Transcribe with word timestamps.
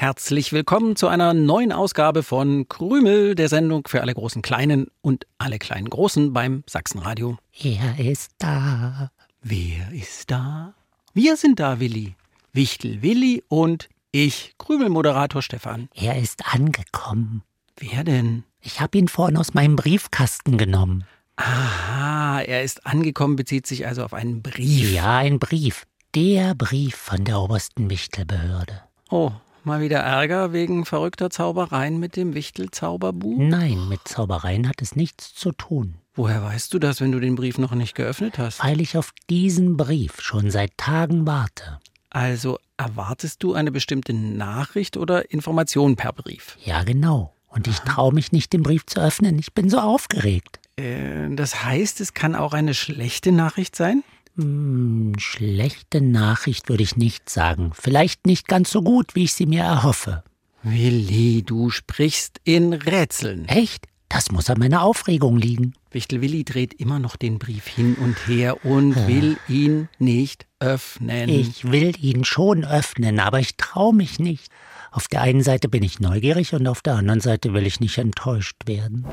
Herzlich 0.00 0.54
willkommen 0.54 0.96
zu 0.96 1.08
einer 1.08 1.34
neuen 1.34 1.72
Ausgabe 1.72 2.22
von 2.22 2.66
Krümel, 2.70 3.34
der 3.34 3.50
Sendung 3.50 3.86
für 3.86 4.00
alle 4.00 4.14
großen 4.14 4.40
Kleinen 4.40 4.86
und 5.02 5.26
alle 5.36 5.58
kleinen 5.58 5.90
Großen 5.90 6.32
beim 6.32 6.64
Sachsenradio. 6.66 7.36
Er 7.52 7.98
ist 7.98 8.30
da. 8.38 9.10
Wer 9.42 9.92
ist 9.92 10.30
da? 10.30 10.72
Wir 11.12 11.36
sind 11.36 11.60
da, 11.60 11.80
Willi. 11.80 12.14
Wichtel 12.54 13.02
Willi 13.02 13.44
und 13.48 13.90
ich, 14.10 14.54
Krümel-Moderator 14.56 15.42
Stefan. 15.42 15.90
Er 15.94 16.16
ist 16.16 16.50
angekommen. 16.50 17.42
Wer 17.76 18.02
denn? 18.02 18.44
Ich 18.62 18.80
habe 18.80 18.96
ihn 18.96 19.08
vorhin 19.08 19.36
aus 19.36 19.52
meinem 19.52 19.76
Briefkasten 19.76 20.56
genommen. 20.56 21.04
Aha, 21.36 22.40
er 22.40 22.62
ist 22.62 22.86
angekommen, 22.86 23.36
bezieht 23.36 23.66
sich 23.66 23.86
also 23.86 24.02
auf 24.02 24.14
einen 24.14 24.40
Brief. 24.40 24.94
Ja, 24.94 25.18
ein 25.18 25.38
Brief. 25.38 25.84
Der 26.14 26.54
Brief 26.54 26.96
von 26.96 27.26
der 27.26 27.38
obersten 27.38 27.90
Wichtelbehörde. 27.90 28.80
Oh, 29.10 29.32
mal 29.70 29.80
wieder 29.80 30.00
Ärger 30.00 30.52
wegen 30.52 30.84
verrückter 30.84 31.30
Zaubereien 31.30 32.00
mit 32.00 32.16
dem 32.16 32.34
Wichtel-Zauberbuch? 32.34 33.38
Nein, 33.38 33.88
mit 33.88 34.00
Zaubereien 34.04 34.68
hat 34.68 34.82
es 34.82 34.96
nichts 34.96 35.32
zu 35.32 35.52
tun. 35.52 35.94
Woher 36.14 36.42
weißt 36.42 36.74
du 36.74 36.80
das, 36.80 37.00
wenn 37.00 37.12
du 37.12 37.20
den 37.20 37.36
Brief 37.36 37.56
noch 37.56 37.70
nicht 37.70 37.94
geöffnet 37.94 38.36
hast? 38.36 38.64
Weil 38.64 38.80
ich 38.80 38.98
auf 38.98 39.12
diesen 39.30 39.76
Brief 39.76 40.20
schon 40.20 40.50
seit 40.50 40.76
Tagen 40.76 41.24
warte. 41.24 41.78
Also 42.10 42.58
erwartest 42.76 43.44
du 43.44 43.54
eine 43.54 43.70
bestimmte 43.70 44.12
Nachricht 44.12 44.96
oder 44.96 45.30
Information 45.30 45.94
per 45.94 46.12
Brief? 46.12 46.58
Ja, 46.64 46.82
genau. 46.82 47.32
Und 47.46 47.68
ich 47.68 47.78
traue 47.78 48.12
mich 48.12 48.32
nicht, 48.32 48.52
den 48.52 48.64
Brief 48.64 48.86
zu 48.86 49.00
öffnen. 49.00 49.38
Ich 49.38 49.54
bin 49.54 49.70
so 49.70 49.78
aufgeregt. 49.78 50.58
Äh, 50.74 51.32
das 51.36 51.64
heißt, 51.64 52.00
es 52.00 52.12
kann 52.12 52.34
auch 52.34 52.54
eine 52.54 52.74
schlechte 52.74 53.30
Nachricht 53.30 53.76
sein? 53.76 54.02
Hm, 54.40 55.12
schlechte 55.18 56.00
Nachricht 56.00 56.68
würde 56.68 56.82
ich 56.82 56.96
nicht 56.96 57.28
sagen. 57.28 57.72
Vielleicht 57.74 58.26
nicht 58.26 58.48
ganz 58.48 58.70
so 58.70 58.82
gut, 58.82 59.14
wie 59.14 59.24
ich 59.24 59.34
sie 59.34 59.46
mir 59.46 59.62
erhoffe. 59.62 60.22
Willi, 60.62 61.42
du 61.42 61.70
sprichst 61.70 62.40
in 62.44 62.72
Rätseln. 62.72 63.46
Echt? 63.46 63.86
Das 64.08 64.32
muss 64.32 64.50
an 64.50 64.58
meiner 64.58 64.82
Aufregung 64.82 65.36
liegen. 65.36 65.74
Wichtel 65.92 66.20
Willi 66.20 66.44
dreht 66.44 66.74
immer 66.74 66.98
noch 66.98 67.16
den 67.16 67.38
Brief 67.38 67.66
hin 67.66 67.94
und 67.94 68.16
her 68.26 68.64
und 68.64 69.06
will 69.06 69.36
ihn 69.48 69.88
nicht 69.98 70.46
öffnen. 70.58 71.28
Ich 71.28 71.70
will 71.70 71.94
ihn 72.00 72.24
schon 72.24 72.64
öffnen, 72.64 73.20
aber 73.20 73.38
ich 73.40 73.56
traue 73.56 73.94
mich 73.94 74.18
nicht. 74.18 74.50
Auf 74.90 75.06
der 75.06 75.22
einen 75.22 75.42
Seite 75.42 75.68
bin 75.68 75.84
ich 75.84 76.00
neugierig 76.00 76.54
und 76.54 76.66
auf 76.66 76.82
der 76.82 76.94
anderen 76.94 77.20
Seite 77.20 77.54
will 77.54 77.66
ich 77.66 77.78
nicht 77.78 77.98
enttäuscht 77.98 78.66
werden. 78.66 79.04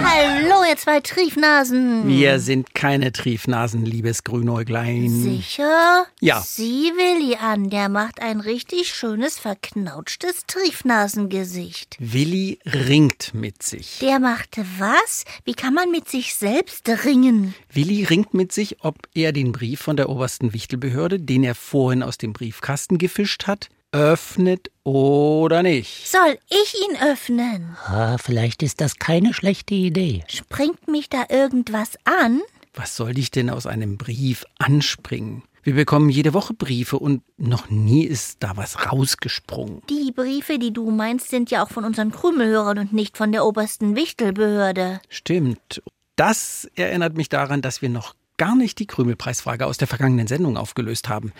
Hallo, 0.00 0.62
ihr 0.68 0.76
zwei 0.76 1.00
Triefnasen. 1.00 2.06
Wir 2.06 2.38
sind 2.38 2.72
keine 2.72 3.10
Triefnasen, 3.10 3.84
liebes 3.84 4.22
Grünäuglein. 4.22 5.10
Sicher? 5.10 6.06
Ja. 6.20 6.40
Sieh 6.40 6.92
Willi 6.94 7.34
an, 7.34 7.68
der 7.68 7.88
macht 7.88 8.22
ein 8.22 8.40
richtig 8.40 8.94
schönes, 8.94 9.40
verknautschtes 9.40 10.46
Triefnasengesicht. 10.46 11.96
Willi 11.98 12.60
ringt 12.64 13.34
mit 13.34 13.62
sich. 13.64 13.98
Der 14.00 14.20
machte 14.20 14.64
was? 14.78 15.24
Wie 15.44 15.54
kann 15.54 15.74
man 15.74 15.90
mit 15.90 16.08
sich 16.08 16.36
selbst 16.36 16.88
ringen? 17.04 17.54
Willi 17.72 18.04
ringt 18.04 18.34
mit 18.34 18.52
sich, 18.52 18.84
ob 18.84 18.96
er 19.14 19.32
den 19.32 19.50
Brief 19.50 19.80
von 19.80 19.96
der 19.96 20.08
obersten 20.08 20.52
Wichtelbehörde, 20.52 21.18
den 21.18 21.42
er 21.42 21.56
vorhin 21.56 22.04
aus 22.04 22.18
dem 22.18 22.32
Briefkasten 22.32 22.98
gefischt 22.98 23.48
hat, 23.48 23.68
öffnet 23.92 24.70
oder 24.84 25.62
nicht. 25.62 26.08
Soll 26.08 26.38
ich 26.48 26.74
ihn 26.88 26.96
öffnen? 27.10 27.76
Ah, 27.86 28.18
vielleicht 28.18 28.62
ist 28.62 28.80
das 28.80 28.96
keine 28.96 29.32
schlechte 29.34 29.74
Idee. 29.74 30.24
Springt 30.28 30.88
mich 30.88 31.08
da 31.08 31.24
irgendwas 31.28 31.96
an? 32.04 32.40
Was 32.74 32.96
soll 32.96 33.14
dich 33.14 33.30
denn 33.30 33.50
aus 33.50 33.66
einem 33.66 33.96
Brief 33.96 34.44
anspringen? 34.58 35.42
Wir 35.62 35.74
bekommen 35.74 36.08
jede 36.08 36.32
Woche 36.32 36.54
Briefe 36.54 36.98
und 36.98 37.22
noch 37.36 37.68
nie 37.68 38.04
ist 38.04 38.38
da 38.40 38.56
was 38.56 38.90
rausgesprungen. 38.90 39.82
Die 39.90 40.12
Briefe, 40.12 40.58
die 40.58 40.72
du 40.72 40.90
meinst, 40.90 41.28
sind 41.28 41.50
ja 41.50 41.62
auch 41.62 41.70
von 41.70 41.84
unseren 41.84 42.10
Krümelhörern 42.10 42.78
und 42.78 42.92
nicht 42.92 43.16
von 43.16 43.32
der 43.32 43.44
obersten 43.44 43.96
Wichtelbehörde. 43.96 45.00
Stimmt. 45.08 45.82
Das 46.16 46.68
erinnert 46.74 47.16
mich 47.16 47.28
daran, 47.28 47.62
dass 47.62 47.82
wir 47.82 47.88
noch 47.88 48.14
gar 48.38 48.56
nicht 48.56 48.78
die 48.78 48.86
Krümelpreisfrage 48.86 49.66
aus 49.66 49.76
der 49.76 49.86
vergangenen 49.86 50.26
Sendung 50.26 50.56
aufgelöst 50.56 51.08
haben. 51.08 51.32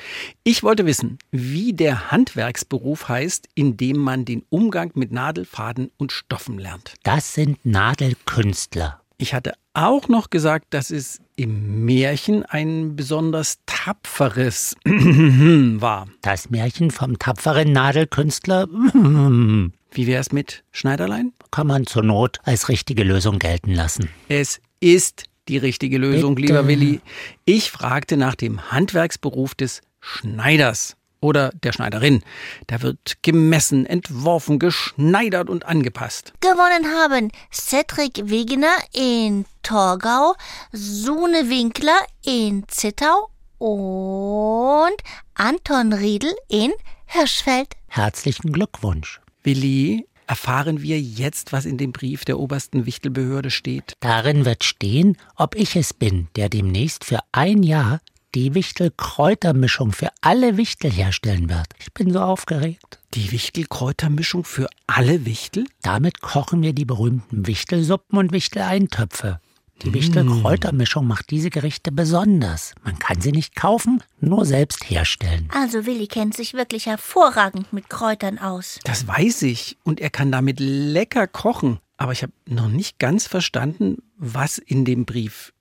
Ich 0.45 0.63
wollte 0.63 0.85
wissen, 0.85 1.19
wie 1.31 1.73
der 1.73 2.11
Handwerksberuf 2.11 3.09
heißt, 3.09 3.49
in 3.55 3.77
dem 3.77 3.97
man 3.97 4.25
den 4.25 4.45
Umgang 4.51 4.91
mit 4.95 5.11
Nadel, 5.13 5.47
Faden 5.47 5.91
und 5.97 6.13
Stoffen 6.13 6.59
lernt. 6.59 6.95
Das 7.05 7.33
sind 7.35 7.65
Nadelkünstler. 7.65 9.01
Ich 9.17 9.35
hatte 9.35 9.55
auch 9.75 10.09
noch 10.09 10.31
gesagt, 10.31 10.67
dass 10.71 10.91
es 10.91 11.21
im 11.35 11.85
Märchen 11.85 12.45
ein 12.45 12.95
besonders 12.95 13.59
tapferes 13.67 14.77
war. 14.85 16.07
Das 16.23 16.51
Märchen 16.51 16.91
vom 16.91 17.19
tapferen 17.19 17.73
Nadelkünstler 17.73 18.67
Wie 19.91 20.07
wär's 20.07 20.33
mit 20.33 20.65
Schneiderlein? 20.71 21.33
kann 21.51 21.67
man 21.67 21.87
zur 21.87 22.03
Not 22.03 22.39
als 22.45 22.69
richtige 22.69 23.05
Lösung 23.05 23.39
gelten 23.39 23.73
lassen. 23.73 24.11
Es 24.29 24.61
ist 24.81 25.25
die 25.49 25.59
richtige 25.59 25.99
Lösung, 25.99 26.35
Bitte. 26.35 26.49
lieber 26.49 26.69
Willi. 26.69 27.01
Ich 27.45 27.71
fragte 27.71 28.17
nach 28.17 28.35
dem 28.35 28.71
Handwerksberuf 28.71 29.55
des 29.55 29.81
Schneiders 30.01 30.97
oder 31.21 31.51
der 31.63 31.73
Schneiderin. 31.73 32.23
Da 32.67 32.83
wird 32.83 33.23
gemessen, 33.23 33.87
entworfen, 33.87 34.59
geschneidert 34.59 35.49
und 35.51 35.67
angepasst. 35.67 36.33
Gewonnen 36.41 36.87
haben 36.97 37.33
Cedric 37.53 38.31
Wegener 38.31 38.77
in 38.93 39.45
Torgau, 39.63 40.35
Sune 40.73 41.49
Winkler 41.49 41.99
in 42.25 42.65
Zittau 42.69 43.31
und 43.59 44.97
Anton 45.35 45.93
Riedel 45.93 46.35
in 46.49 46.73
Hirschfeld. 47.07 47.75
Herzlichen 47.89 48.53
Glückwunsch. 48.53 49.21
Willi, 49.43 50.07
erfahren 50.29 50.83
wir 50.83 51.01
jetzt, 51.01 51.53
was 51.53 51.65
in 51.65 51.79
dem 51.79 51.93
Brief 51.93 52.25
der 52.25 52.39
obersten 52.39 52.87
Wichtelbehörde 52.87 53.51
steht? 53.51 53.95
Darin 54.01 54.45
wird 54.45 54.63
stehen, 54.63 55.17
ob 55.37 55.55
ich 55.55 55.75
es 55.75 55.95
bin, 55.95 56.29
der 56.37 56.49
demnächst 56.49 57.05
für 57.05 57.21
ein 57.33 57.63
Jahr 57.63 58.01
die 58.35 58.55
Wichtel-Kräutermischung 58.55 59.93
für 59.93 60.11
alle 60.21 60.57
Wichtel 60.57 60.93
herstellen 60.93 61.49
wird. 61.49 61.69
Ich 61.79 61.93
bin 61.95 62.13
so 62.13 62.21
aufgeregt. 62.21 63.01
Die 63.15 63.33
Wichtel-Kräutermischung 63.33 64.45
für 64.45 64.69
alle 64.87 65.25
Wichtel? 65.25 65.65
Damit 65.83 66.21
kochen 66.21 66.63
wir 66.63 66.75
die 66.75 66.85
berühmten 66.85 67.47
Wichtelsuppen 67.47 68.19
und 68.19 68.33
Wichteleintopfe. 68.33 69.41
Die 69.83 69.95
Wichtel-Kräutermischung 69.95 71.07
macht 71.07 71.31
diese 71.31 71.51
Gerichte 71.51 71.93
besonders. 71.93 72.75
Man 72.83 72.99
kann 72.99 73.21
sie 73.21 73.31
nicht 73.31 73.55
kaufen, 73.55 74.03
nur 74.21 74.45
selbst 74.45 74.91
herstellen. 74.91 75.49
Also 75.53 75.87
Willi 75.87 76.09
kennt 76.09 76.35
sich 76.35 76.55
wirklich 76.55 76.87
hervorragend 76.87 77.73
mit 77.73 77.89
Kräutern 77.89 78.39
aus. 78.39 78.81
Das 78.85 79.07
weiß 79.07 79.43
ich. 79.43 79.79
Und 79.85 80.01
er 80.01 80.11
kann 80.11 80.33
damit 80.33 80.59
lecker 80.59 81.29
kochen. 81.29 81.79
Aber 81.97 82.13
ich 82.13 82.23
habe 82.23 82.33
noch 82.47 82.69
nicht 82.69 82.99
ganz 82.99 83.27
verstanden, 83.27 83.99
was 84.17 84.59
in 84.59 84.85
dem 84.85 85.05
Brief 85.05 85.53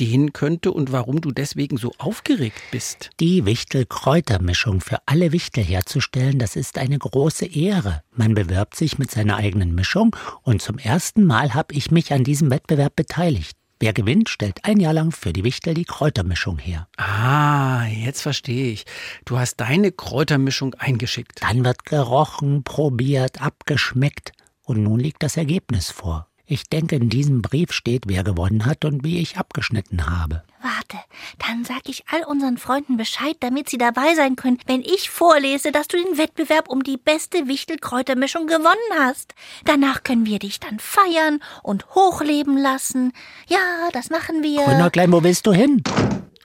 stehen 0.00 0.32
könnte 0.32 0.72
und 0.72 0.92
warum 0.92 1.20
du 1.20 1.30
deswegen 1.30 1.76
so 1.76 1.92
aufgeregt 1.98 2.60
bist. 2.70 3.10
Die 3.20 3.44
Wichtel-Kräutermischung 3.44 4.80
für 4.80 4.98
alle 5.06 5.30
Wichtel 5.32 5.62
herzustellen, 5.62 6.38
das 6.38 6.56
ist 6.56 6.78
eine 6.78 6.98
große 6.98 7.44
Ehre. 7.44 8.02
Man 8.10 8.34
bewirbt 8.34 8.76
sich 8.76 8.98
mit 8.98 9.10
seiner 9.10 9.36
eigenen 9.36 9.74
Mischung 9.74 10.16
und 10.42 10.62
zum 10.62 10.78
ersten 10.78 11.24
Mal 11.24 11.52
habe 11.52 11.74
ich 11.74 11.90
mich 11.90 12.12
an 12.12 12.24
diesem 12.24 12.50
Wettbewerb 12.50 12.96
beteiligt. 12.96 13.59
Wer 13.82 13.94
gewinnt, 13.94 14.28
stellt 14.28 14.66
ein 14.66 14.78
Jahr 14.78 14.92
lang 14.92 15.10
für 15.10 15.32
die 15.32 15.42
Wichtel 15.42 15.72
die 15.72 15.86
Kräutermischung 15.86 16.58
her. 16.58 16.86
Ah, 16.98 17.86
jetzt 17.86 18.20
verstehe 18.20 18.70
ich. 18.70 18.84
Du 19.24 19.38
hast 19.38 19.56
deine 19.56 19.90
Kräutermischung 19.90 20.74
eingeschickt. 20.74 21.42
Dann 21.42 21.64
wird 21.64 21.86
gerochen, 21.86 22.62
probiert, 22.62 23.40
abgeschmeckt 23.40 24.32
und 24.64 24.82
nun 24.82 25.00
liegt 25.00 25.22
das 25.22 25.38
Ergebnis 25.38 25.90
vor. 25.90 26.29
Ich 26.52 26.64
denke, 26.64 26.96
in 26.96 27.08
diesem 27.08 27.42
Brief 27.42 27.70
steht, 27.70 28.08
wer 28.08 28.24
gewonnen 28.24 28.66
hat 28.66 28.84
und 28.84 29.04
wie 29.04 29.20
ich 29.20 29.36
abgeschnitten 29.36 30.10
habe. 30.10 30.42
Warte, 30.60 30.98
dann 31.38 31.64
sag 31.64 31.88
ich 31.88 32.02
all 32.10 32.24
unseren 32.24 32.58
Freunden 32.58 32.96
Bescheid, 32.96 33.36
damit 33.38 33.70
sie 33.70 33.78
dabei 33.78 34.16
sein 34.16 34.34
können, 34.34 34.58
wenn 34.66 34.80
ich 34.80 35.10
vorlese, 35.10 35.70
dass 35.70 35.86
du 35.86 35.96
den 35.96 36.18
Wettbewerb 36.18 36.68
um 36.68 36.82
die 36.82 36.96
beste 36.96 37.46
Wichtelkräutermischung 37.46 38.48
gewonnen 38.48 38.98
hast. 38.98 39.36
Danach 39.64 40.02
können 40.02 40.26
wir 40.26 40.40
dich 40.40 40.58
dann 40.58 40.80
feiern 40.80 41.38
und 41.62 41.86
hochleben 41.94 42.58
lassen. 42.58 43.12
Ja, 43.46 43.88
das 43.92 44.10
machen 44.10 44.42
wir. 44.42 44.64
Grünäuglein, 44.64 45.12
wo 45.12 45.22
willst 45.22 45.46
du 45.46 45.52
hin? 45.52 45.84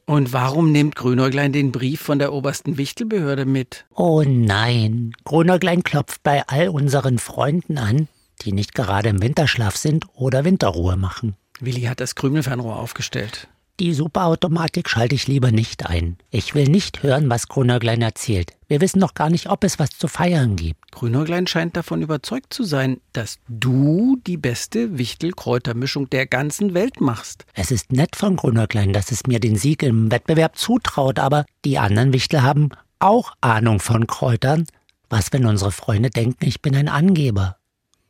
Und 0.06 0.34
warum 0.34 0.72
nimmt 0.72 0.96
Grünäuglein 0.96 1.52
den 1.52 1.72
Brief 1.72 2.00
von 2.00 2.20
der 2.20 2.32
obersten 2.32 2.78
Wichtelbehörde 2.78 3.46
mit? 3.46 3.86
Oh 3.96 4.22
nein, 4.24 5.16
Grünäuglein 5.24 5.82
klopft 5.82 6.22
bei 6.22 6.44
all 6.46 6.70
unseren 6.70 7.18
Freunden 7.18 7.80
an, 7.80 8.08
die 8.42 8.52
nicht 8.52 8.74
gerade 8.74 9.10
im 9.10 9.22
Winterschlaf 9.22 9.76
sind 9.76 10.06
oder 10.14 10.46
Winterruhe 10.46 10.98
machen. 10.98 11.36
Willi 11.60 11.84
hat 11.84 12.00
das 12.00 12.16
Krümelfernrohr 12.16 12.78
aufgestellt. 12.78 13.48
Die 13.82 13.94
Superautomatik 13.94 14.90
schalte 14.90 15.16
ich 15.16 15.28
lieber 15.28 15.52
nicht 15.52 15.86
ein. 15.86 16.18
Ich 16.30 16.56
will 16.56 16.70
nicht 16.70 17.04
hören, 17.04 17.30
was 17.30 17.50
Grünäuglein 17.50 18.02
erzählt. 18.02 18.54
Wir 18.70 18.80
wissen 18.80 19.00
noch 19.00 19.16
gar 19.16 19.30
nicht, 19.30 19.50
ob 19.50 19.66
es 19.66 19.80
was 19.80 19.90
zu 19.90 20.08
feiern 20.08 20.56
gibt. 20.56 20.94
Grünäuglein 20.94 21.46
scheint 21.46 21.76
davon 21.76 22.02
überzeugt 22.02 22.54
zu 22.54 22.64
sein, 22.64 23.02
dass 23.12 23.38
du 23.50 24.18
die 24.26 24.38
beste 24.38 24.98
Wichtelkräutermischung 24.98 26.10
der 26.10 26.26
ganzen 26.26 26.74
Welt 26.74 27.02
machst. 27.02 27.46
Es 27.54 27.70
ist 27.70 27.92
nett 27.92 28.16
von 28.16 28.38
Grünäuglein, 28.38 28.94
dass 28.94 29.12
es 29.12 29.28
mir 29.28 29.42
den 29.42 29.58
Sieg 29.58 29.84
im 29.84 30.10
Wettbewerb 30.10 30.58
zutraut, 30.58 31.20
aber 31.20 31.46
die 31.66 31.78
anderen 31.78 32.14
Wichtel 32.14 32.44
haben 32.44 32.70
auch 33.00 33.34
Ahnung 33.42 33.82
von 33.82 34.08
Kräutern. 34.08 34.68
Was, 35.10 35.34
wenn 35.34 35.46
unsere 35.46 35.74
Freunde 35.74 36.12
denken, 36.12 36.46
ich 36.46 36.62
bin 36.62 36.78
ein 36.78 36.88
Angeber? 36.88 37.58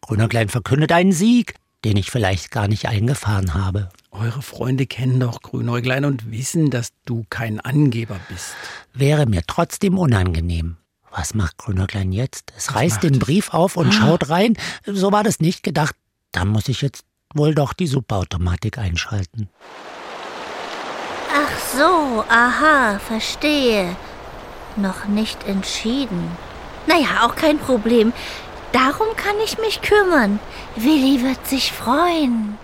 Grünäuglein 0.06 0.50
verkündet 0.50 0.92
einen 0.92 1.12
Sieg, 1.12 1.56
den 1.84 1.98
ich 1.98 2.12
vielleicht 2.12 2.52
gar 2.52 2.68
nicht 2.68 2.88
eingefahren 2.88 3.56
habe. 3.56 3.90
Eure 4.12 4.44
Freunde 4.44 4.86
kennen 4.86 5.20
doch 5.20 5.42
Grünäuglein 5.42 6.06
und 6.06 6.30
wissen, 6.32 6.70
dass 6.70 6.90
du 7.06 7.26
kein 7.32 7.60
Angeber 7.60 8.20
bist. 8.30 8.54
Wäre 8.94 9.26
mir 9.26 9.42
trotzdem 9.48 9.98
unangenehm. 9.98 10.78
Was 11.10 11.34
macht 11.34 11.58
Grünäuglein 11.58 12.12
jetzt? 12.12 12.54
Es 12.56 12.76
reißt 12.76 13.02
den 13.02 13.18
Brief 13.18 13.52
auf 13.52 13.78
und 13.78 13.94
schaut 13.94 14.30
rein. 14.30 14.56
So 14.86 15.12
war 15.12 15.24
das 15.24 15.40
nicht 15.40 15.64
gedacht. 15.64 15.96
Da 16.32 16.46
muss 16.46 16.68
ich 16.68 16.82
jetzt 16.82 17.04
wohl 17.34 17.56
doch 17.56 17.74
die 17.74 17.88
Superautomatik 17.88 18.78
einschalten. 18.78 19.50
Ach 21.34 21.78
so, 21.78 22.24
aha, 22.30 23.00
verstehe. 23.00 23.96
Noch 24.76 25.06
nicht 25.06 25.44
entschieden. 25.48 26.30
Naja, 26.86 27.24
auch 27.26 27.36
kein 27.36 27.58
Problem. 27.58 28.14
Darum 28.76 29.16
kann 29.16 29.38
ich 29.42 29.58
mich 29.58 29.82
kümmern. 29.82 30.38
Willi 30.76 31.24
wird 31.24 31.48
sich 31.48 31.72
freuen. 31.72 32.58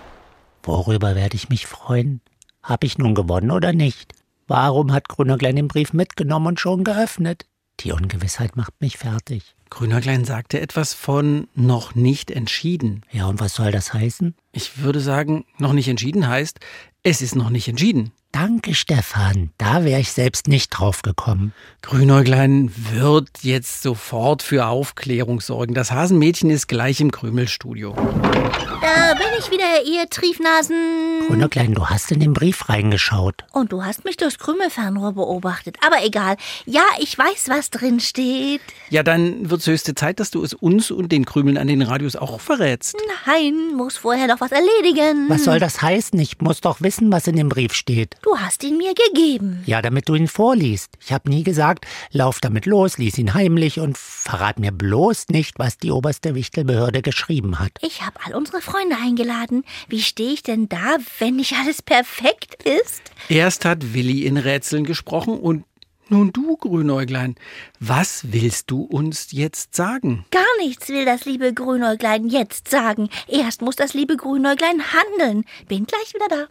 Worüber 0.62 1.14
werde 1.14 1.36
ich 1.36 1.48
mich 1.48 1.66
freuen? 1.66 2.20
Hab 2.62 2.84
ich 2.84 2.98
nun 2.98 3.14
gewonnen 3.14 3.50
oder 3.50 3.72
nicht? 3.72 4.12
Warum 4.46 4.92
hat 4.92 5.08
Grünäuglein 5.08 5.56
den 5.56 5.68
Brief 5.68 5.94
mitgenommen 5.94 6.48
und 6.48 6.60
schon 6.60 6.84
geöffnet? 6.84 7.46
Die 7.80 7.92
Ungewissheit 7.92 8.56
macht 8.56 8.74
mich 8.78 8.98
fertig. 8.98 9.56
Grünäuglein 9.70 10.26
sagte 10.26 10.60
etwas 10.60 10.92
von 10.92 11.48
noch 11.54 11.94
nicht 11.94 12.30
entschieden. 12.30 13.06
Ja, 13.10 13.24
und 13.24 13.40
was 13.40 13.54
soll 13.54 13.72
das 13.72 13.94
heißen? 13.94 14.34
Ich 14.52 14.82
würde 14.82 15.00
sagen, 15.00 15.46
noch 15.56 15.72
nicht 15.72 15.88
entschieden 15.88 16.28
heißt, 16.28 16.60
es 17.02 17.22
ist 17.22 17.36
noch 17.36 17.48
nicht 17.48 17.68
entschieden. 17.68 18.12
Danke, 18.32 18.74
Stefan. 18.74 19.50
Da 19.58 19.84
wäre 19.84 20.00
ich 20.00 20.10
selbst 20.10 20.48
nicht 20.48 20.70
drauf 20.70 21.02
gekommen. 21.02 21.52
Grünäuglein 21.82 22.72
wird 22.92 23.28
jetzt 23.42 23.82
sofort 23.82 24.42
für 24.42 24.66
Aufklärung 24.66 25.42
sorgen. 25.42 25.74
Das 25.74 25.92
Hasenmädchen 25.92 26.48
ist 26.48 26.66
gleich 26.66 27.02
im 27.02 27.10
Krümelstudio. 27.10 27.94
Da 27.94 29.14
bin 29.14 29.26
ich 29.38 29.50
wieder, 29.50 29.84
ihr 29.84 30.08
Triefnasen. 30.08 31.26
Grünäuglein, 31.28 31.74
du 31.74 31.86
hast 31.86 32.10
in 32.10 32.20
den 32.20 32.32
Brief 32.32 32.68
reingeschaut. 32.70 33.44
Und 33.52 33.70
du 33.70 33.84
hast 33.84 34.04
mich 34.06 34.16
durchs 34.16 34.38
Krümelfernrohr 34.38 35.12
beobachtet. 35.12 35.76
Aber 35.86 36.02
egal. 36.02 36.36
Ja, 36.64 36.84
ich 36.98 37.16
weiß, 37.16 37.48
was 37.48 37.68
drin 37.68 38.00
steht. 38.00 38.62
Ja, 38.88 39.02
dann 39.02 39.50
wird's 39.50 39.66
höchste 39.66 39.94
Zeit, 39.94 40.20
dass 40.20 40.30
du 40.30 40.42
es 40.42 40.54
uns 40.54 40.90
und 40.90 41.12
den 41.12 41.26
Krümeln 41.26 41.58
an 41.58 41.68
den 41.68 41.82
Radios 41.82 42.16
auch 42.16 42.40
verrätst. 42.40 42.96
Nein, 43.26 43.74
muss 43.76 43.98
vorher 43.98 44.26
noch 44.26 44.40
was 44.40 44.52
erledigen. 44.52 45.26
Was 45.28 45.44
soll 45.44 45.60
das 45.60 45.82
heißen? 45.82 46.18
Ich 46.18 46.40
muss 46.40 46.62
doch 46.62 46.80
wissen, 46.80 47.12
was 47.12 47.26
in 47.26 47.36
dem 47.36 47.50
Brief 47.50 47.74
steht. 47.74 48.16
Du 48.22 48.38
hast 48.38 48.62
ihn 48.62 48.76
mir 48.76 48.94
gegeben. 48.94 49.64
Ja, 49.66 49.82
damit 49.82 50.08
du 50.08 50.14
ihn 50.14 50.28
vorliest. 50.28 50.96
Ich 51.04 51.12
habe 51.12 51.28
nie 51.28 51.42
gesagt, 51.42 51.86
lauf 52.12 52.38
damit 52.38 52.66
los, 52.66 52.96
lies 52.96 53.18
ihn 53.18 53.34
heimlich 53.34 53.80
und 53.80 53.98
verrat 53.98 54.60
mir 54.60 54.70
bloß 54.70 55.28
nicht, 55.30 55.58
was 55.58 55.76
die 55.76 55.90
oberste 55.90 56.36
Wichtelbehörde 56.36 57.02
geschrieben 57.02 57.58
hat. 57.58 57.72
Ich 57.80 58.02
habe 58.02 58.20
all 58.24 58.34
unsere 58.36 58.60
Freunde 58.60 58.94
eingeladen. 58.96 59.64
Wie 59.88 60.00
stehe 60.00 60.32
ich 60.32 60.44
denn 60.44 60.68
da, 60.68 60.98
wenn 61.18 61.34
nicht 61.34 61.54
alles 61.56 61.82
perfekt 61.82 62.62
ist? 62.62 63.02
Erst 63.28 63.64
hat 63.64 63.92
Willi 63.92 64.24
in 64.24 64.36
Rätseln 64.36 64.84
gesprochen 64.84 65.40
und 65.40 65.64
nun 66.08 66.30
du, 66.32 66.56
Grünäuglein. 66.58 67.34
Was 67.80 68.32
willst 68.32 68.70
du 68.70 68.82
uns 68.82 69.32
jetzt 69.32 69.74
sagen? 69.74 70.26
Gar 70.30 70.44
nichts 70.60 70.90
will 70.90 71.04
das 71.06 71.24
liebe 71.24 71.52
Grünäuglein 71.54 72.28
jetzt 72.28 72.68
sagen. 72.70 73.08
Erst 73.26 73.62
muss 73.62 73.76
das 73.76 73.94
liebe 73.94 74.16
Grünäuglein 74.16 74.82
handeln. 74.92 75.44
Bin 75.66 75.86
gleich 75.86 76.14
wieder 76.14 76.28
da. 76.28 76.46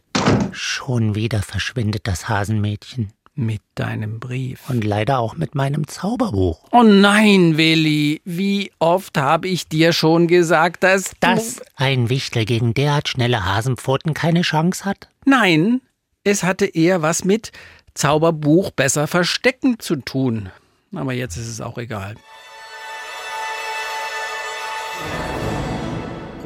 Schon 0.51 1.15
wieder 1.15 1.41
verschwindet 1.41 2.07
das 2.07 2.29
Hasenmädchen. 2.29 3.13
Mit 3.33 3.62
deinem 3.75 4.19
Brief. 4.19 4.69
Und 4.69 4.83
leider 4.83 5.19
auch 5.19 5.35
mit 5.35 5.56
meinem 5.56 5.88
Zauberbuch. 5.88 6.65
Oh 6.71 6.83
nein, 6.83 7.56
Willi. 7.56 8.21
Wie 8.25 8.71
oft 8.79 9.18
habe 9.18 9.47
ich 9.47 9.68
dir 9.69 9.94
schon 9.94 10.27
gesagt, 10.27 10.83
dass. 10.83 11.13
Dass 11.21 11.62
ein 11.75 12.09
Wichtel 12.09 12.44
gegen 12.45 12.73
derart 12.73 13.07
schnelle 13.07 13.45
Hasenpfoten 13.45 14.13
keine 14.13 14.41
Chance 14.41 14.83
hat? 14.83 15.07
Nein, 15.25 15.81
es 16.24 16.44
hatte 16.44 16.65
eher 16.65 17.01
was 17.01 17.24
mit 17.24 17.51
Zauberbuch 17.94 18.71
besser 18.71 19.07
verstecken 19.07 19.79
zu 19.79 19.95
tun. 19.95 20.50
Aber 20.94 21.13
jetzt 21.13 21.38
ist 21.38 21.47
es 21.47 21.62
auch 21.62 21.77
egal. 21.77 22.15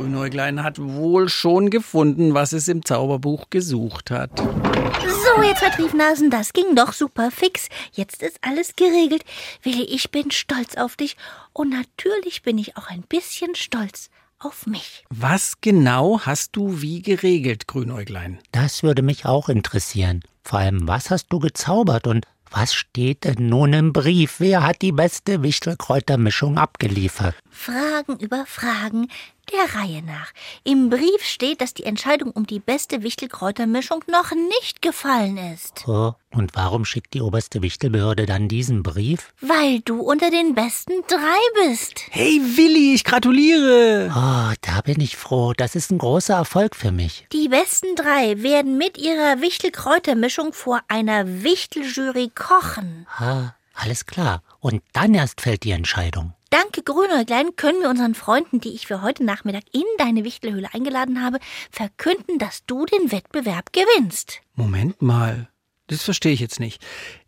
Grünäuglein 0.06 0.62
hat 0.62 0.78
wohl 0.80 1.30
schon 1.30 1.72
gefunden, 1.72 2.36
was 2.36 2.54
es 2.54 2.68
im 2.68 2.86
Zauberbuch 2.86 3.50
gesucht 3.50 4.12
hat. 4.12 4.38
So, 4.38 5.42
jetzt 5.42 5.64
Herr 5.64 5.72
Triefnasen, 5.72 6.30
das 6.30 6.54
ging 6.54 6.76
doch 6.76 6.94
super 6.94 7.32
fix. 7.32 7.70
Jetzt 7.92 8.22
ist 8.22 8.38
alles 8.42 8.76
geregelt. 8.76 9.24
Willi, 9.64 9.82
ich 9.82 10.12
bin 10.12 10.30
stolz 10.30 10.76
auf 10.78 10.96
dich. 10.96 11.18
Und 11.54 11.72
natürlich 11.72 12.44
bin 12.44 12.60
ich 12.60 12.78
auch 12.78 12.88
ein 12.88 13.02
bisschen 13.02 13.56
stolz 13.56 14.12
auf 14.38 14.68
mich. 14.68 15.06
Was 15.10 15.60
genau 15.60 16.20
hast 16.22 16.56
du 16.56 16.84
wie 16.84 17.02
geregelt, 17.02 17.66
Grünäuglein? 17.66 18.38
Das 18.52 18.84
würde 18.84 19.02
mich 19.02 19.26
auch 19.26 19.50
interessieren. 19.50 20.22
Vor 20.44 20.60
allem, 20.60 20.88
was 20.88 21.10
hast 21.10 21.30
du 21.30 21.40
gezaubert 21.40 22.06
und 22.06 22.28
was 22.52 22.76
steht 22.76 23.24
denn 23.24 23.50
nun 23.50 23.74
im 23.74 23.92
Brief? 23.92 24.36
Wer 24.40 24.64
hat 24.64 24.84
die 24.84 24.92
beste 24.92 25.42
Wichtelkräutermischung 25.42 26.60
abgeliefert? 26.60 27.36
Fragen 27.56 28.18
über 28.20 28.46
Fragen 28.46 29.08
der 29.52 29.76
Reihe 29.76 30.04
nach. 30.04 30.32
Im 30.64 30.90
Brief 30.90 31.24
steht, 31.24 31.62
dass 31.62 31.74
die 31.74 31.84
Entscheidung 31.84 32.32
um 32.32 32.46
die 32.46 32.60
beste 32.60 33.02
Wichtelkräutermischung 33.04 34.04
noch 34.12 34.32
nicht 34.32 34.82
gefallen 34.82 35.38
ist. 35.38 35.88
Oh, 35.88 36.14
und 36.32 36.56
warum 36.56 36.84
schickt 36.84 37.14
die 37.14 37.22
oberste 37.22 37.62
Wichtelbehörde 37.62 38.26
dann 38.26 38.48
diesen 38.48 38.84
Brief? 38.84 39.34
Weil 39.42 39.80
du 39.82 40.02
unter 40.02 40.32
den 40.32 40.54
besten 40.54 40.94
drei 41.08 41.68
bist. 41.68 42.02
Hey 42.10 42.42
Willi, 42.56 42.96
ich 42.96 43.04
gratuliere! 43.04 44.12
Oh, 44.16 44.54
da 44.62 44.82
bin 44.84 45.00
ich 45.00 45.16
froh. 45.16 45.54
Das 45.54 45.76
ist 45.76 45.92
ein 45.92 45.98
großer 45.98 46.36
Erfolg 46.36 46.76
für 46.76 46.92
mich. 46.92 47.28
Die 47.32 47.48
besten 47.48 47.96
drei 47.96 48.42
werden 48.44 48.78
mit 48.78 48.98
ihrer 48.98 49.42
Wichtelkräutermischung 49.42 50.54
vor 50.54 50.82
einer 50.88 51.44
Wichteljury 51.44 52.32
kochen. 52.36 53.08
Ah, 53.18 53.52
alles 53.74 54.06
klar. 54.06 54.42
Und 54.60 54.84
dann 54.94 55.14
erst 55.14 55.42
fällt 55.42 55.64
die 55.64 55.72
Entscheidung. 55.72 56.34
Danke, 56.56 56.84
Grünäuglein, 56.84 57.58
können 57.58 57.82
wir 57.82 57.90
unseren 57.90 58.16
Freunden, 58.16 58.62
die 58.62 58.70
ich 58.70 58.88
für 58.88 59.02
heute 59.02 59.26
Nachmittag 59.26 59.64
in 59.74 59.84
deine 59.98 60.24
Wichtelhöhle 60.24 60.74
eingeladen 60.74 61.22
habe, 61.22 61.40
verkünden, 61.70 62.40
dass 62.40 62.66
du 62.66 62.86
den 62.86 63.12
Wettbewerb 63.12 63.74
gewinnst. 63.74 64.40
Moment 64.54 65.02
mal. 65.02 65.50
Das 65.88 66.04
verstehe 66.04 66.32
ich 66.32 66.40
jetzt 66.40 66.62
nicht. 66.62 66.82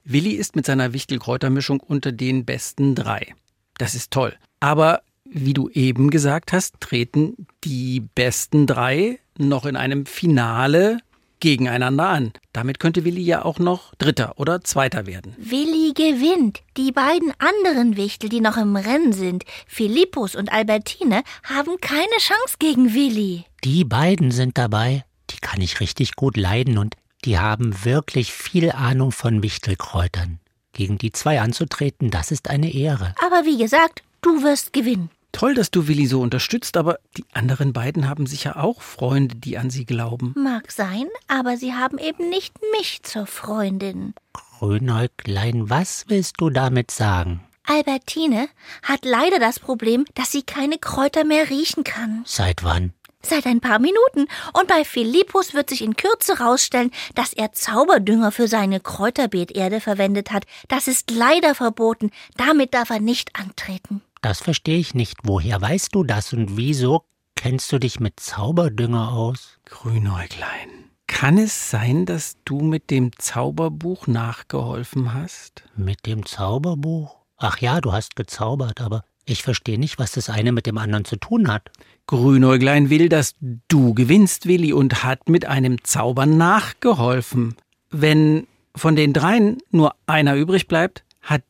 Willi 0.05 0.31
ist 0.31 0.55
mit 0.55 0.65
seiner 0.65 0.93
Wichtelkräutermischung 0.93 1.81
unter 1.81 2.13
den 2.13 2.45
besten 2.45 2.95
drei. 2.95 3.35
Das 3.77 3.95
ist 3.95 4.11
toll. 4.11 4.33
Aber 4.61 5.01
wie 5.25 5.53
du 5.53 5.67
eben 5.71 6.09
gesagt 6.09 6.53
hast, 6.53 6.79
treten 6.79 7.47
die 7.65 7.99
besten 7.99 8.65
drei 8.65 9.19
noch 9.37 9.65
in 9.65 9.75
einem 9.75 10.05
Finale 10.05 10.99
gegeneinander 11.39 12.07
an. 12.07 12.33
Damit 12.53 12.79
könnte 12.79 13.05
Willi 13.05 13.21
ja 13.21 13.45
auch 13.45 13.59
noch 13.59 13.93
Dritter 13.95 14.33
oder 14.37 14.61
Zweiter 14.61 15.05
werden. 15.05 15.35
Willi 15.37 15.93
gewinnt. 15.93 16.61
Die 16.77 16.91
beiden 16.91 17.33
anderen 17.39 17.97
Wichtel, 17.97 18.29
die 18.29 18.41
noch 18.41 18.57
im 18.57 18.75
Rennen 18.75 19.13
sind, 19.13 19.43
Philippus 19.67 20.35
und 20.35 20.51
Albertine, 20.51 21.23
haben 21.43 21.77
keine 21.81 22.17
Chance 22.19 22.55
gegen 22.59 22.93
Willi. 22.93 23.45
Die 23.63 23.83
beiden 23.83 24.31
sind 24.31 24.57
dabei. 24.57 25.03
Die 25.29 25.39
kann 25.39 25.61
ich 25.61 25.79
richtig 25.79 26.15
gut 26.15 26.37
leiden 26.37 26.77
und 26.77 26.95
die 27.25 27.37
haben 27.39 27.83
wirklich 27.83 28.31
viel 28.31 28.71
Ahnung 28.71 29.11
von 29.11 29.43
Wichtelkräutern. 29.43 30.39
Gegen 30.73 30.97
die 30.97 31.11
zwei 31.11 31.41
anzutreten, 31.41 32.11
das 32.11 32.31
ist 32.31 32.49
eine 32.49 32.71
Ehre. 32.73 33.15
Aber 33.25 33.45
wie 33.45 33.57
gesagt, 33.57 34.03
du 34.21 34.43
wirst 34.43 34.73
gewinnen. 34.73 35.09
Toll, 35.31 35.53
dass 35.53 35.71
du 35.71 35.87
Willi 35.87 36.07
so 36.07 36.21
unterstützt, 36.21 36.77
aber 36.77 36.99
die 37.15 37.25
anderen 37.33 37.73
beiden 37.73 38.09
haben 38.09 38.25
sicher 38.25 38.63
auch 38.63 38.81
Freunde, 38.81 39.35
die 39.35 39.57
an 39.57 39.69
sie 39.69 39.85
glauben. 39.85 40.33
Mag 40.35 40.71
sein, 40.71 41.05
aber 41.27 41.57
sie 41.57 41.73
haben 41.73 41.97
eben 41.97 42.29
nicht 42.29 42.55
mich 42.77 43.03
zur 43.03 43.27
Freundin. 43.27 44.13
Grünäuglein, 44.33 45.69
was 45.69 46.05
willst 46.07 46.35
du 46.39 46.49
damit 46.49 46.91
sagen? 46.91 47.41
Albertine 47.67 48.47
hat 48.81 49.03
leider 49.03 49.39
das 49.39 49.59
Problem, 49.59 50.05
dass 50.15 50.31
sie 50.31 50.43
keine 50.43 50.77
Kräuter 50.77 51.25
mehr 51.25 51.49
riechen 51.49 51.83
kann. 51.83 52.23
Seit 52.25 52.63
wann? 52.63 52.93
Seit 53.21 53.45
ein 53.45 53.59
paar 53.59 53.79
Minuten. 53.79 54.27
Und 54.53 54.67
bei 54.67 54.85
Philippus 54.85 55.53
wird 55.53 55.69
sich 55.69 55.81
in 55.81 55.97
Kürze 55.97 56.39
rausstellen, 56.39 56.91
dass 57.13 57.33
er 57.33 57.51
Zauberdünger 57.51 58.31
für 58.31 58.47
seine 58.47 58.79
Kräuterbeeterde 58.79 59.81
verwendet 59.81 60.31
hat. 60.31 60.45
Das 60.69 60.87
ist 60.87 61.11
leider 61.11 61.53
verboten. 61.53 62.11
Damit 62.37 62.73
darf 62.73 62.89
er 62.89 63.01
nicht 63.01 63.37
antreten. 63.37 64.01
Das 64.21 64.41
verstehe 64.41 64.79
ich 64.79 64.93
nicht. 64.93 65.17
Woher 65.23 65.61
weißt 65.61 65.93
du 65.93 66.03
das 66.03 66.33
und 66.33 66.57
wieso 66.57 67.03
Kennst 67.37 67.71
du 67.71 67.77
dich 67.77 67.99
mit 67.99 68.19
Zauberdünger 68.19 69.11
aus? 69.11 69.59
Grünäuglein. 69.65 70.89
Kann 71.05 71.37
es 71.37 71.69
sein, 71.69 72.07
dass 72.07 72.35
du 72.45 72.61
mit 72.61 72.89
dem 72.89 73.11
Zauberbuch 73.15 74.07
nachgeholfen 74.07 75.13
hast? 75.13 75.63
Mit 75.75 76.07
dem 76.07 76.25
Zauberbuch? 76.25 77.15
Ach 77.37 77.59
ja, 77.59 77.79
du 77.79 77.93
hast 77.93 78.15
gezaubert, 78.15 78.81
aber 78.81 79.03
ich 79.23 79.43
verstehe 79.43 79.77
nicht, 79.77 79.99
was 79.99 80.13
das 80.13 80.31
eine 80.31 80.51
mit 80.51 80.65
dem 80.65 80.79
anderen 80.79 81.05
zu 81.05 81.15
tun 81.15 81.47
hat. 81.47 81.69
Grünäuglein 82.07 82.89
will, 82.89 83.07
dass 83.07 83.35
du 83.67 83.93
gewinnst, 83.93 84.47
Willi, 84.47 84.73
und 84.73 85.03
hat 85.03 85.29
mit 85.29 85.45
einem 85.45 85.83
Zauber 85.83 86.25
nachgeholfen. 86.25 87.55
Wenn 87.91 88.47
von 88.75 88.95
den 88.95 89.13
dreien 89.13 89.59
nur 89.69 89.95
einer 90.07 90.35
übrig 90.35 90.67
bleibt, 90.67 91.03
hat 91.21 91.43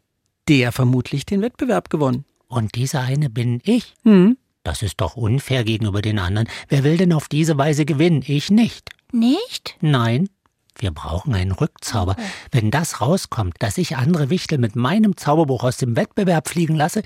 der 0.49 0.73
vermutlich 0.73 1.25
den 1.25 1.41
Wettbewerb 1.41 1.89
gewonnen. 1.89 2.25
Und 2.47 2.75
dieser 2.75 3.01
eine 3.01 3.29
bin 3.29 3.61
ich? 3.63 3.93
Hm? 4.03 4.37
Das 4.63 4.81
ist 4.81 4.99
doch 4.99 5.15
unfair 5.15 5.63
gegenüber 5.63 6.01
den 6.01 6.19
anderen. 6.19 6.49
Wer 6.67 6.83
will 6.83 6.97
denn 6.97 7.13
auf 7.13 7.27
diese 7.29 7.57
Weise 7.57 7.85
gewinnen? 7.85 8.23
Ich 8.25 8.49
nicht. 8.51 8.89
Nicht? 9.11 9.77
Nein. 9.81 10.29
Wir 10.77 10.91
brauchen 10.91 11.33
einen 11.33 11.53
Rückzauber. 11.53 12.15
Wenn 12.51 12.69
das 12.69 13.01
rauskommt, 13.01 13.55
dass 13.59 13.77
ich 13.77 13.97
andere 13.97 14.29
Wichtel 14.29 14.57
mit 14.57 14.75
meinem 14.75 15.17
Zauberbuch 15.17 15.63
aus 15.63 15.77
dem 15.77 15.95
Wettbewerb 15.95 16.49
fliegen 16.49 16.75
lasse, 16.75 17.01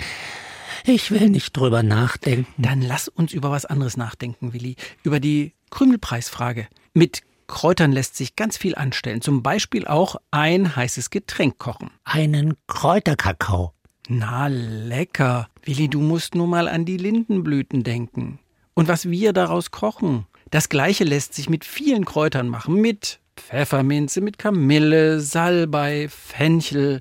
ich 0.86 1.12
will 1.12 1.30
nicht 1.30 1.56
drüber 1.56 1.84
nachdenken. 1.84 2.52
Dann 2.58 2.82
lass 2.82 3.08
uns 3.08 3.34
über 3.34 3.52
was 3.52 3.66
anderes 3.66 3.98
nachdenken, 3.98 4.54
Willi. 4.54 4.76
Über 5.04 5.20
die 5.20 5.54
Krümelpreisfrage. 5.70 6.68
Mit 6.94 7.22
Kräutern 7.48 7.92
lässt 7.92 8.16
sich 8.16 8.36
ganz 8.36 8.58
viel 8.58 8.76
anstellen. 8.76 9.22
Zum 9.22 9.44
Beispiel 9.44 9.86
auch 9.86 10.16
ein 10.32 10.76
heißes 10.76 11.10
Getränk 11.10 11.60
kochen. 11.60 11.92
Einen 12.04 12.56
Kräuterkakao. 12.68 13.74
Na, 14.13 14.48
lecker. 14.48 15.48
Willi, 15.63 15.88
du 15.88 16.01
musst 16.01 16.36
nur 16.36 16.46
mal 16.46 16.68
an 16.68 16.84
die 16.84 16.98
Lindenblüten 16.98 17.82
denken. 17.84 18.39
Und 18.74 18.89
was 18.89 19.10
wir 19.10 19.32
daraus 19.32 19.72
kochen. 19.72 20.25
Das 20.50 20.68
gleiche 20.68 21.06
lässt 21.06 21.34
sich 21.34 21.50
mit 21.50 21.63
vielen 21.63 22.03
Kräutern 22.03 22.50
machen. 22.50 22.75
Mit 22.75 23.22
Pfefferminze, 23.38 24.20
mit 24.20 24.38
Kamille, 24.38 25.22
Salbei, 25.22 26.10
Fenchel, 26.10 27.00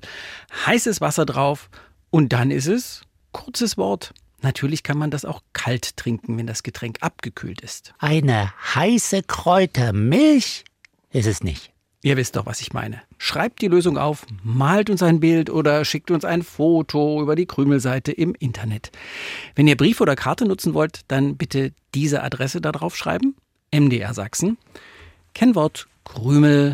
heißes 0.65 1.01
Wasser 1.01 1.25
drauf. 1.25 1.69
Und 2.11 2.31
dann 2.31 2.49
ist 2.49 2.67
es, 2.67 3.01
kurzes 3.33 3.77
Wort, 3.77 4.13
Natürlich 4.43 4.81
kann 4.81 4.97
man 4.97 5.11
das 5.11 5.23
auch 5.23 5.41
kalt 5.53 5.97
trinken, 5.97 6.35
wenn 6.35 6.47
das 6.47 6.63
Getränk 6.63 6.97
abgekühlt 7.01 7.61
ist. 7.61 7.93
Eine 7.99 8.51
heiße 8.73 9.21
Kräutermilch 9.21 10.65
ist 11.11 11.27
es 11.27 11.43
nicht. 11.43 11.71
Ihr 12.03 12.17
wisst 12.17 12.35
doch, 12.35 12.47
was 12.47 12.61
ich 12.61 12.73
meine. 12.73 12.99
Schreibt 13.19 13.61
die 13.61 13.67
Lösung 13.67 13.99
auf, 13.99 14.25
malt 14.43 14.89
uns 14.89 15.03
ein 15.03 15.19
Bild 15.19 15.51
oder 15.51 15.85
schickt 15.85 16.09
uns 16.09 16.25
ein 16.25 16.41
Foto 16.41 17.21
über 17.21 17.35
die 17.35 17.45
Krümelseite 17.45 18.11
im 18.11 18.33
Internet. 18.33 18.91
Wenn 19.53 19.67
ihr 19.67 19.77
Brief 19.77 20.01
oder 20.01 20.15
Karte 20.15 20.45
nutzen 20.45 20.73
wollt, 20.73 21.01
dann 21.09 21.37
bitte 21.37 21.73
diese 21.93 22.23
Adresse 22.23 22.59
da 22.59 22.71
drauf 22.71 22.97
schreiben. 22.97 23.35
MDR 23.71 24.15
Sachsen. 24.15 24.57
Kennwort 25.35 25.87
Krümel 26.03 26.73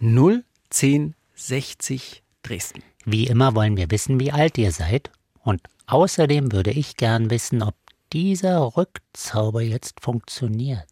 01060 0.00 2.22
Dresden. 2.44 2.84
Wie 3.04 3.26
immer 3.26 3.56
wollen 3.56 3.76
wir 3.76 3.90
wissen, 3.90 4.20
wie 4.20 4.30
alt 4.30 4.58
ihr 4.58 4.70
seid. 4.70 5.10
Und 5.42 5.60
außerdem 5.86 6.52
würde 6.52 6.70
ich 6.70 6.96
gern 6.96 7.30
wissen, 7.30 7.62
ob 7.62 7.74
dieser 8.12 8.76
Rückzauber 8.76 9.62
jetzt 9.62 10.00
funktioniert. 10.00 10.86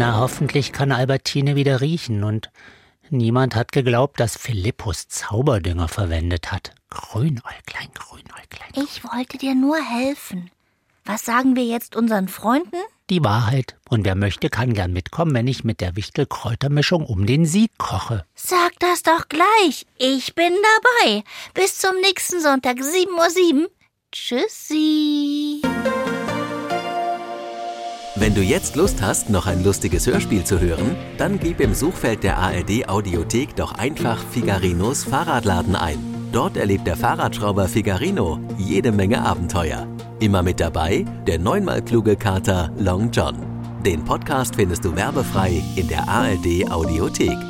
Na, 0.00 0.16
hoffentlich 0.16 0.72
kann 0.72 0.92
Albertine 0.92 1.56
wieder 1.56 1.82
riechen 1.82 2.24
und 2.24 2.48
niemand 3.10 3.54
hat 3.54 3.70
geglaubt, 3.70 4.18
dass 4.18 4.34
Philippus 4.34 5.08
Zauberdünger 5.08 5.88
verwendet 5.88 6.50
hat. 6.50 6.72
Grünäuglein, 6.88 7.90
Grünäuglein. 7.92 8.70
Ich 8.82 9.04
wollte 9.04 9.36
dir 9.36 9.54
nur 9.54 9.76
helfen. 9.76 10.50
Was 11.04 11.26
sagen 11.26 11.54
wir 11.54 11.64
jetzt 11.64 11.96
unseren 11.96 12.28
Freunden? 12.28 12.78
Die 13.10 13.22
Wahrheit. 13.22 13.76
Und 13.90 14.06
wer 14.06 14.14
möchte, 14.14 14.48
kann 14.48 14.72
gern 14.72 14.94
mitkommen, 14.94 15.34
wenn 15.34 15.46
ich 15.46 15.64
mit 15.64 15.82
der 15.82 15.96
Wichtel-Kräutermischung 15.96 17.04
um 17.04 17.26
den 17.26 17.44
Sieg 17.44 17.70
koche. 17.76 18.24
Sag 18.34 18.72
das 18.78 19.02
doch 19.02 19.28
gleich. 19.28 19.84
Ich 19.98 20.34
bin 20.34 20.54
dabei. 21.04 21.24
Bis 21.52 21.76
zum 21.76 22.00
nächsten 22.00 22.40
Sonntag, 22.40 22.78
7.07 22.78 23.64
Uhr. 23.64 23.70
Tschüssi. 24.12 25.60
Wenn 28.20 28.34
du 28.34 28.42
jetzt 28.42 28.76
Lust 28.76 29.00
hast, 29.00 29.30
noch 29.30 29.46
ein 29.46 29.64
lustiges 29.64 30.06
Hörspiel 30.06 30.44
zu 30.44 30.60
hören, 30.60 30.94
dann 31.16 31.40
gib 31.40 31.58
im 31.58 31.72
Suchfeld 31.72 32.22
der 32.22 32.36
ARD 32.36 32.86
Audiothek 32.86 33.56
doch 33.56 33.72
einfach 33.72 34.18
Figarinos 34.18 35.04
Fahrradladen 35.04 35.74
ein. 35.74 35.98
Dort 36.30 36.58
erlebt 36.58 36.86
der 36.86 36.98
Fahrradschrauber 36.98 37.66
Figarino 37.66 38.38
jede 38.58 38.92
Menge 38.92 39.22
Abenteuer. 39.22 39.88
Immer 40.18 40.42
mit 40.42 40.60
dabei 40.60 41.06
der 41.26 41.38
neunmal 41.38 41.80
kluge 41.82 42.14
Kater 42.14 42.70
Long 42.76 43.10
John. 43.10 43.36
Den 43.86 44.04
Podcast 44.04 44.54
findest 44.54 44.84
du 44.84 44.94
werbefrei 44.94 45.62
in 45.76 45.88
der 45.88 46.06
ARD 46.06 46.70
Audiothek. 46.70 47.49